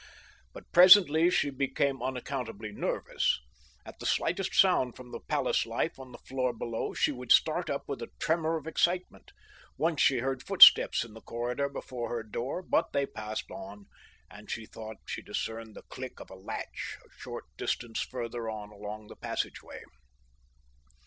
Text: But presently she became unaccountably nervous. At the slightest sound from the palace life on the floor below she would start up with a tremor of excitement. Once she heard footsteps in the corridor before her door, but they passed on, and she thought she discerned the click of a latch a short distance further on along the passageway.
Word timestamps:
But 0.51 0.63
presently 0.71 1.29
she 1.29 1.51
became 1.51 2.01
unaccountably 2.01 2.71
nervous. 2.71 3.39
At 3.85 3.99
the 3.99 4.07
slightest 4.07 4.51
sound 4.55 4.95
from 4.95 5.11
the 5.11 5.19
palace 5.19 5.63
life 5.67 5.99
on 5.99 6.11
the 6.11 6.17
floor 6.17 6.53
below 6.53 6.95
she 6.95 7.11
would 7.11 7.31
start 7.31 7.69
up 7.69 7.87
with 7.87 8.01
a 8.01 8.09
tremor 8.17 8.57
of 8.57 8.65
excitement. 8.65 9.31
Once 9.77 10.01
she 10.01 10.17
heard 10.17 10.41
footsteps 10.41 11.05
in 11.05 11.13
the 11.13 11.21
corridor 11.21 11.69
before 11.69 12.09
her 12.09 12.23
door, 12.23 12.63
but 12.63 12.93
they 12.93 13.05
passed 13.05 13.51
on, 13.51 13.85
and 14.27 14.49
she 14.49 14.65
thought 14.65 14.97
she 15.05 15.21
discerned 15.21 15.75
the 15.75 15.83
click 15.83 16.19
of 16.19 16.31
a 16.31 16.35
latch 16.35 16.97
a 17.05 17.09
short 17.19 17.43
distance 17.55 18.01
further 18.01 18.49
on 18.49 18.71
along 18.71 19.05
the 19.05 19.15
passageway. 19.15 19.81